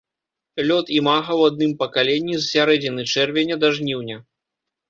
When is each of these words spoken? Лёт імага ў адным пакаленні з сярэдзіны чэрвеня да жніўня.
Лёт 0.69 0.85
імага 0.99 1.31
ў 1.39 1.51
адным 1.53 1.71
пакаленні 1.83 2.35
з 2.39 2.43
сярэдзіны 2.53 3.01
чэрвеня 3.17 3.55
да 3.67 3.73
жніўня. 3.77 4.17